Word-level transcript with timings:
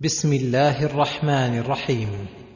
بسم 0.00 0.32
الله 0.32 0.84
الرحمن 0.84 1.58
الرحيم. 1.58 2.08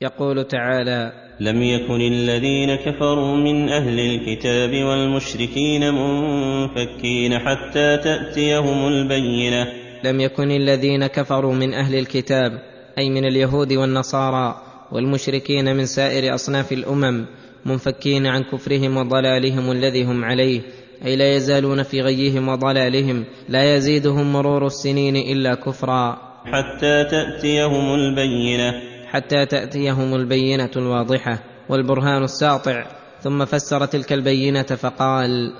يقول 0.00 0.44
تعالى 0.44 1.12
لم 1.40 1.62
يكن 1.62 2.00
الذين 2.00 2.74
كفروا 2.74 3.36
من 3.36 3.68
أهل 3.68 4.00
الكتاب 4.00 4.70
والمشركين 4.84 5.94
منفكين 5.94 7.38
حتى 7.38 7.96
تأتيهم 7.96 8.88
البينة. 8.88 9.66
لم 10.04 10.20
يكن 10.20 10.50
الذين 10.50 11.06
كفروا 11.06 11.54
من 11.54 11.74
أهل 11.74 11.98
الكتاب 11.98 12.52
أي 12.98 13.10
من 13.10 13.24
اليهود 13.24 13.72
والنصارى 13.72 14.62
والمشركين 14.92 15.76
من 15.76 15.86
سائر 15.86 16.34
أصناف 16.34 16.72
الأمم 16.72 17.26
منفكين 17.64 18.26
عن 18.26 18.42
كفرهم 18.42 18.96
وضلالهم 18.96 19.72
الذي 19.72 20.04
هم 20.04 20.24
عليه 20.24 20.60
أي 21.04 21.16
لا 21.16 21.36
يزالون 21.36 21.82
في 21.82 22.00
غيهم 22.00 22.48
وضلالهم 22.48 23.24
لا 23.48 23.76
يزيدهم 23.76 24.32
مرور 24.32 24.66
السنين 24.66 25.16
إلا 25.16 25.54
كفرا. 25.54 26.31
حتى 26.44 27.04
تأتيهم 27.04 27.94
البينة. 27.94 28.74
حتى 29.06 29.46
تأتيهم 29.46 30.14
البينة 30.14 30.70
الواضحة 30.76 31.38
والبرهان 31.68 32.22
الساطع. 32.24 32.86
ثم 33.20 33.44
فسر 33.44 33.86
تلك 33.86 34.12
البينة 34.12 34.62
فقال 34.62 35.54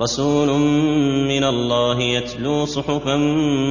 رسول 0.00 0.48
من 1.28 1.44
الله 1.44 2.02
يتلو 2.02 2.64
صحفا 2.64 3.16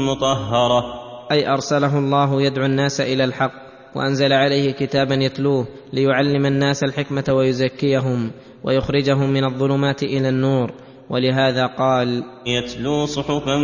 مطهرة. 0.08 0.84
أي 1.32 1.50
أرسله 1.50 2.00
الله 2.00 2.42
يدعو 2.42 2.66
الناس 2.66 3.02
إلى 3.02 3.24
الحق 3.24 3.52
وأنزل 3.96 4.34
عليه 4.34 4.72
كتابا 4.72 5.16
يتلوه 5.16 5.68
ليعلم 5.94 6.46
الناس 6.46 6.84
الحكمة 6.84 7.24
ويزكيهم 7.30 8.32
ويخرجهم 8.64 9.30
من 9.30 9.44
الظلمات 9.44 10.04
إلى 10.04 10.30
النور. 10.30 10.72
ولهذا 11.10 11.66
قال 11.66 12.24
يتلو 12.46 13.06
صحفا 13.06 13.58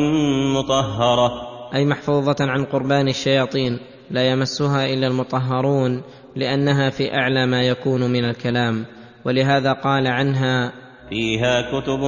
مطهرة. 0.56 1.57
أي 1.76 1.86
محفوظة 1.86 2.36
عن 2.40 2.66
قربان 2.66 3.08
الشياطين 3.08 3.80
لا 4.12 4.32
يمسها 4.32 4.94
إلا 4.94 5.08
المطهرون 5.08 6.02
لأنها 6.36 6.90
في 6.90 7.14
أعلى 7.14 7.46
ما 7.46 7.64
يكون 7.64 8.12
من 8.12 8.26
الكلام. 8.26 8.86
ولهذا 9.26 9.74
قال 9.74 10.08
عنها 10.08 10.72
فيها 11.10 11.62
كتب 11.62 12.02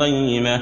قيمة. 0.00 0.60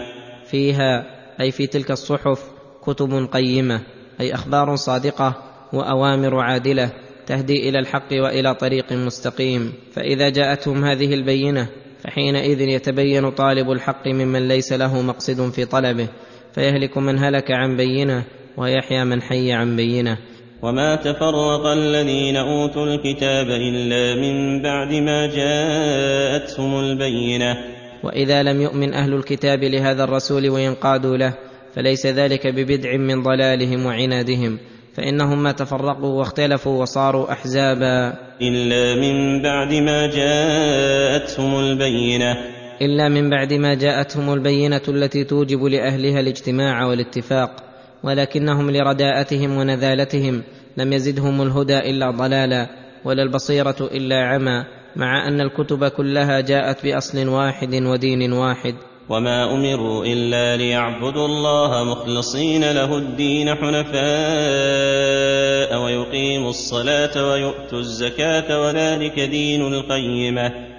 فيها 0.50 1.06
أي 1.40 1.50
في 1.50 1.66
تلك 1.66 1.90
الصحف 1.90 2.42
كتب 2.82 3.28
قيمة 3.32 3.80
أي 4.20 4.34
أخبار 4.34 4.76
صادقة 4.76 5.34
وأوامر 5.72 6.40
عادلة 6.40 6.90
تهدي 7.26 7.68
إلى 7.68 7.78
الحق 7.78 8.12
وإلى 8.12 8.54
طريق 8.54 8.92
مستقيم. 8.92 9.72
فإذا 9.92 10.28
جاءتهم 10.28 10.84
هذه 10.84 11.14
البينة 11.14 11.68
فحينئذ 12.00 12.60
يتبين 12.60 13.30
طالب 13.30 13.70
الحق 13.70 14.08
ممن 14.08 14.48
ليس 14.48 14.72
له 14.72 15.02
مقصد 15.02 15.50
في 15.50 15.64
طلبه. 15.64 16.08
فيهلك 16.54 16.98
من 16.98 17.18
هلك 17.18 17.50
عن 17.50 17.76
بينه 17.76 18.24
ويحيى 18.56 19.04
من 19.04 19.22
حي 19.22 19.52
عن 19.52 19.76
بينه. 19.76 20.18
وما 20.62 20.96
تفرق 20.96 21.66
الذين 21.66 22.36
أوتوا 22.36 22.86
الكتاب 22.86 23.46
إلا 23.46 24.14
من 24.14 24.62
بعد 24.62 24.92
ما 24.92 25.26
جاءتهم 25.26 26.80
البينة. 26.80 27.56
وإذا 28.04 28.42
لم 28.42 28.60
يؤمن 28.60 28.94
أهل 28.94 29.14
الكتاب 29.14 29.64
لهذا 29.64 30.04
الرسول 30.04 30.48
وينقادوا 30.50 31.16
له 31.16 31.34
فليس 31.74 32.06
ذلك 32.06 32.46
ببدع 32.46 32.96
من 32.96 33.22
ضلالهم 33.22 33.86
وعنادهم. 33.86 34.58
فإنهم 34.94 35.42
ما 35.42 35.52
تفرقوا 35.52 36.18
واختلفوا 36.18 36.82
وصاروا 36.82 37.32
أحزابا. 37.32 38.14
إلا 38.42 39.00
من 39.00 39.42
بعد 39.42 39.72
ما 39.74 40.06
جاءتهم 40.06 41.60
البينة. 41.60 42.53
إلا 42.82 43.08
من 43.08 43.30
بعد 43.30 43.52
ما 43.52 43.74
جاءتهم 43.74 44.32
البينة 44.32 44.82
التي 44.88 45.24
توجب 45.24 45.64
لأهلها 45.64 46.20
الاجتماع 46.20 46.86
والاتفاق 46.86 47.50
ولكنهم 48.02 48.70
لرداءتهم 48.70 49.56
ونذالتهم 49.56 50.42
لم 50.76 50.92
يزدهم 50.92 51.42
الهدى 51.42 51.78
إلا 51.78 52.10
ضلالا 52.10 52.66
ولا 53.04 53.22
البصيرة 53.22 53.76
إلا 53.80 54.26
عمى 54.26 54.64
مع 54.96 55.28
أن 55.28 55.40
الكتب 55.40 55.84
كلها 55.84 56.40
جاءت 56.40 56.84
بأصل 56.84 57.28
واحد 57.28 57.74
ودين 57.74 58.32
واحد. 58.32 58.74
وما 59.08 59.54
أمروا 59.54 60.04
إلا 60.04 60.56
ليعبدوا 60.56 61.26
الله 61.26 61.84
مخلصين 61.84 62.72
له 62.72 62.98
الدين 62.98 63.54
حنفاء 63.54 63.94
ويقيموا 65.82 66.50
الصلاة 66.50 67.30
ويؤتوا 67.30 67.78
الزكاة 67.78 68.60
وذلك 68.60 69.20
دين 69.20 69.74
القيمة. 69.74 70.73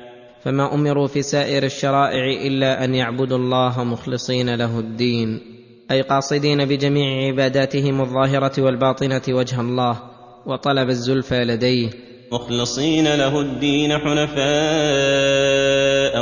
فما 0.45 0.73
أمروا 0.73 1.07
في 1.07 1.21
سائر 1.21 1.63
الشرائع 1.63 2.25
إلا 2.47 2.83
أن 2.83 2.95
يعبدوا 2.95 3.37
الله 3.37 3.83
مخلصين 3.83 4.55
له 4.55 4.79
الدين 4.79 5.41
أي 5.91 6.01
قاصدين 6.01 6.65
بجميع 6.65 7.27
عباداتهم 7.27 8.01
الظاهرة 8.01 8.61
والباطنة 8.61 9.21
وجه 9.29 9.61
الله 9.61 9.99
وطلب 10.45 10.89
الزلفى 10.89 11.43
لديه. 11.43 11.89
مخلصين 12.31 13.15
له 13.15 13.41
الدين 13.41 13.97
حنفاء 13.97 14.35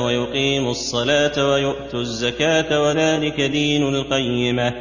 ويقيموا 0.06 0.72
الصلاة 0.72 1.52
ويؤتوا 1.52 2.02
الزكاة 2.02 2.82
وذلك 2.82 3.42
دين 3.42 3.84
القيمة. 3.84 4.74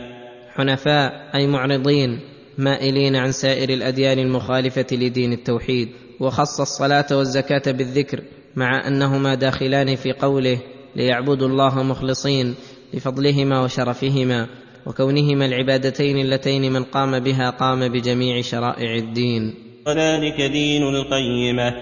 حنفاء 0.55 1.31
أي 1.35 1.47
معرضين 1.47 2.21
مائلين 2.59 3.17
عن 3.17 3.33
سائر 3.33 3.71
الأديان 3.71 4.19
المخالفة 4.19 4.87
لدين 4.93 5.33
التوحيد 5.33 5.89
وخص 6.21 6.61
الصلاة 6.61 7.07
والزكاة 7.11 7.73
بالذكر 7.73 8.23
مع 8.57 8.89
أنهما 8.89 9.35
داخلان 9.35 9.97
في 9.97 10.13
قوله 10.13 10.59
ليعبدوا 10.97 11.49
الله 11.49 11.83
مخلصين 11.83 12.55
لفضلهما 12.95 13.61
وشرفهما 13.65 14.47
وكونهما 14.87 15.47
العبادتين 15.47 16.19
اللتين 16.19 16.73
من 16.73 16.85
قام 16.85 17.19
بها 17.19 17.51
قام 17.51 17.89
بجميع 17.89 18.41
شرائع 18.41 18.95
الدين. 18.95 19.55
وذلك 19.87 20.41
دين 20.53 20.83
القيمة. 20.83 21.73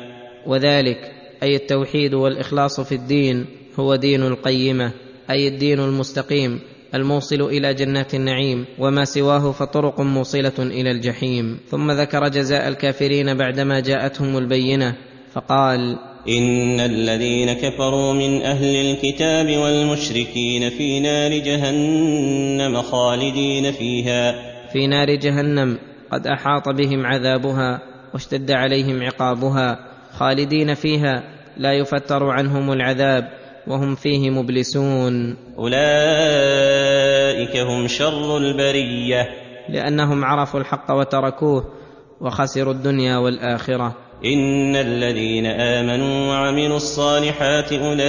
وذلك 0.47 1.13
أي 1.43 1.57
التوحيد 1.57 2.15
والإخلاص 2.15 2.81
في 2.81 2.95
الدين 2.95 3.47
هو 3.81 3.97
دين 3.97 4.23
القيمة 4.23 4.93
أي 5.31 5.49
الدين 5.49 5.81
المستقيم 5.81 6.61
الموصل 6.95 7.43
إلى 7.43 7.75
جنات 7.75 8.15
النعيم 8.15 8.65
وما 8.79 9.05
سواه 9.05 9.53
فطرق 9.53 10.01
موصلة 10.01 10.59
إلى 10.59 10.91
الجحيم. 10.91 11.59
ثم 11.69 11.91
ذكر 11.91 12.29
جزاء 12.29 12.69
الكافرين 12.69 13.35
بعدما 13.35 13.81
جاءتهم 13.81 14.39
البينة 14.39 14.97
فقال 15.33 15.99
إن 16.29 16.81
الذين 16.81 17.53
كفروا 17.53 18.13
من 18.13 18.43
أهل 18.43 18.77
الكتاب 18.77 19.57
والمشركين 19.57 20.71
في 20.71 21.01
نار 21.01 21.39
جهنم 21.39 22.83
خالدين 22.83 23.73
فيها. 23.73 24.35
في 24.73 24.87
نار 24.87 25.15
جهنم 25.15 25.79
قد 26.13 26.27
أحاط 26.27 26.69
بهم 26.69 27.07
عذابها 27.07 27.83
واشتد 28.15 28.51
عليهم 28.51 29.03
عقابها 29.03 29.79
خالدين 30.13 30.75
فيها 30.75 31.23
لا 31.57 31.73
يفتر 31.73 32.25
عنهم 32.25 32.73
العذاب 32.73 33.29
وهم 33.67 33.95
فيه 33.95 34.31
مبلسون. 34.31 35.37
أولئك 35.59 37.57
هم 37.57 37.89
شر 37.89 38.37
البرية. 38.37 39.29
لأنهم 39.69 40.25
عرفوا 40.25 40.61
الحق 40.61 40.91
وتركوه 40.91 41.80
وخسروا 42.21 42.73
الدنيا 42.73 43.17
والآخرة. 43.17 43.97
إن 44.25 44.77
الذين 44.77 45.47
آمنوا 45.47 46.29
وعملوا 46.29 46.77
الصالحات 46.77 47.73
أولئك 47.73 48.03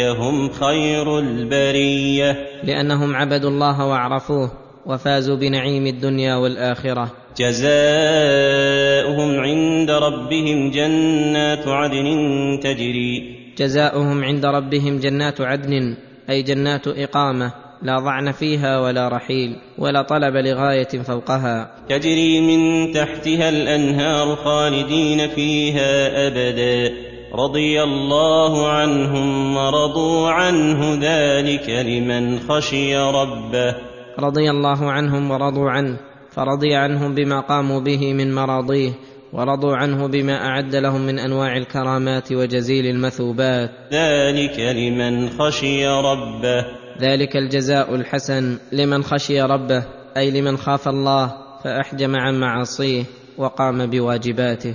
هم 0.00 0.50
خير 0.50 1.18
البرية. 1.18 2.36
لأنهم 2.64 3.16
عبدوا 3.16 3.50
الله 3.50 3.86
وعرفوه 3.86 4.50
وفازوا 4.86 5.36
بنعيم 5.36 5.86
الدنيا 5.86 6.36
والآخرة. 6.36 7.10
جزاؤهم 7.36 7.70
عند 9.40 9.90
ربهم 9.90 10.70
جنات 10.70 11.68
عدن 11.68 12.06
تجري. 12.62 13.38
جزاؤهم 13.58 14.24
عند 14.24 14.46
ربهم 14.46 14.98
جنات 14.98 15.40
عدن 15.40 15.96
أي 16.30 16.42
جنات 16.42 16.88
إقامة. 16.88 17.52
لا 17.82 17.98
ضعن 17.98 18.32
فيها 18.32 18.80
ولا 18.80 19.08
رحيل 19.08 19.56
ولا 19.78 20.02
طلب 20.02 20.36
لغاية 20.36 21.02
فوقها. 21.02 21.70
تجري 21.88 22.40
من 22.40 22.92
تحتها 22.92 23.48
الأنهار 23.48 24.36
خالدين 24.36 25.28
فيها 25.28 26.26
أبدا. 26.26 26.94
رضي 27.34 27.82
الله 27.82 28.68
عنهم 28.68 29.56
ورضوا 29.56 30.30
عنه 30.30 30.94
ذلك 30.94 31.70
لمن 31.70 32.38
خشي 32.38 32.96
ربه. 32.96 33.74
رضي 34.20 34.50
الله 34.50 34.90
عنهم 34.90 35.30
ورضوا 35.30 35.70
عنه 35.70 35.96
فرضي 36.30 36.74
عنهم 36.74 37.14
بما 37.14 37.40
قاموا 37.40 37.80
به 37.80 38.14
من 38.14 38.34
مراضيه 38.34 38.90
ورضوا 39.32 39.76
عنه 39.76 40.06
بما 40.06 40.46
أعد 40.46 40.76
لهم 40.76 41.00
من 41.00 41.18
أنواع 41.18 41.56
الكرامات 41.56 42.32
وجزيل 42.32 42.86
المثوبات. 42.86 43.70
ذلك 43.92 44.60
لمن 44.60 45.28
خشي 45.30 45.86
ربه. 45.86 46.77
ذلك 47.00 47.36
الجزاء 47.36 47.94
الحسن 47.94 48.58
لمن 48.72 49.02
خشي 49.02 49.40
ربه 49.42 49.84
أي 50.16 50.30
لمن 50.30 50.56
خاف 50.56 50.88
الله 50.88 51.34
فأحجم 51.64 52.16
عن 52.16 52.40
معاصيه 52.40 53.04
وقام 53.38 53.86
بواجباته. 53.86 54.74